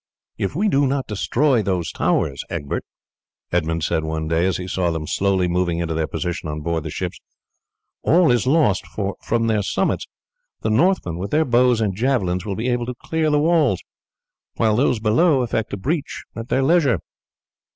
"If 0.39 0.55
we 0.55 0.67
do 0.67 0.87
not 0.87 1.05
destroy 1.05 1.61
those 1.61 1.91
towers, 1.91 2.43
Egbert," 2.49 2.83
Edmund 3.51 3.83
said 3.83 4.03
one 4.03 4.27
day 4.27 4.47
as 4.47 4.57
he 4.57 4.67
saw 4.67 4.89
them 4.89 5.05
slowly 5.05 5.47
moving 5.47 5.77
into 5.77 5.93
their 5.93 6.07
position 6.07 6.49
on 6.49 6.61
board 6.61 6.81
the 6.81 6.89
ships, 6.89 7.19
"all 8.01 8.31
is 8.31 8.47
lost, 8.47 8.87
for 8.87 9.15
from 9.21 9.45
their 9.45 9.61
summits 9.61 10.07
the 10.61 10.71
Northmen 10.71 11.19
with 11.19 11.29
their 11.29 11.45
bows 11.45 11.81
and 11.81 11.95
javelins 11.95 12.47
will 12.47 12.55
be 12.55 12.67
able 12.69 12.87
to 12.87 12.95
clear 13.03 13.29
the 13.29 13.37
walls, 13.37 13.79
while 14.55 14.75
those 14.75 14.99
below 14.99 15.43
effect 15.43 15.71
a 15.73 15.77
breach 15.77 16.23
at 16.35 16.49
their 16.49 16.63
leisure." 16.63 16.97